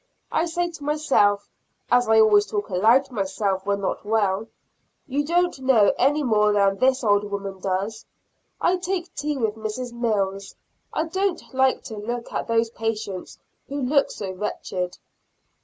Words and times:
I 0.31 0.45
say 0.45 0.71
to 0.71 0.83
myself 0.83 1.47
(as 1.91 2.09
I 2.09 2.19
always 2.19 2.47
talk 2.47 2.69
aloud 2.71 3.05
to 3.05 3.13
myself 3.13 3.67
when 3.67 3.81
not 3.81 4.03
well), 4.03 4.47
"You 5.05 5.23
don't 5.23 5.59
know 5.59 5.93
any 5.95 6.23
more 6.23 6.51
than 6.53 6.79
this 6.79 7.03
old 7.03 7.23
woman 7.29 7.59
does." 7.59 8.07
I 8.59 8.77
take 8.77 9.13
tea 9.13 9.37
with 9.37 9.53
Mrs. 9.53 9.93
Mills; 9.93 10.55
I 10.91 11.03
don't 11.03 11.43
like 11.53 11.83
to 11.83 11.97
look 11.97 12.33
at 12.33 12.47
those 12.47 12.71
patients 12.71 13.37
who 13.67 13.79
look 13.79 14.09
so 14.09 14.31
wretched. 14.31 14.97